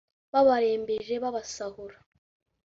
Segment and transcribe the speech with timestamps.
[0.31, 1.95] babarembeje babasahura